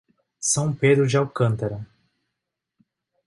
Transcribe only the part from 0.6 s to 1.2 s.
Pedro de